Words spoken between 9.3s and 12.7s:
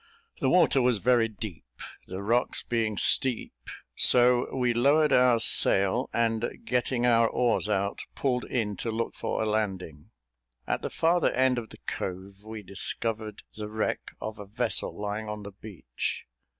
a landing. At the farther end of the cove, we